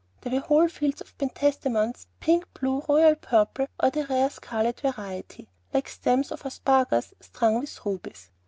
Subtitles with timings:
[0.21, 5.47] There were whole fields of pentstemons, pink, blue, royal purple, or the rare scarlet variety,
[5.75, 8.31] like stems of asparagus strung with rubies.